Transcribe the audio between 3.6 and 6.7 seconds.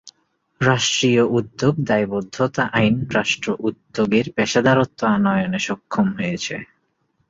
উদ্যোগের পেশাদারত্ব আনয়নে সক্ষম হয়েছে।